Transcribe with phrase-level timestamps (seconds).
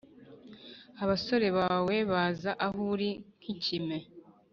[1.03, 3.09] Abasore bawe baza aho uri
[3.39, 3.97] nk’ikime,